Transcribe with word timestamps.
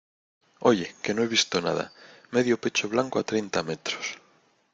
oye, 0.71 0.95
que 1.03 1.13
no 1.13 1.21
he 1.21 1.27
visto 1.35 1.61
nada, 1.61 1.91
medio 2.35 2.59
pecho 2.63 2.85
blanco 2.93 3.15
a 3.19 3.23
treinta 3.31 3.59
metros. 3.69 4.05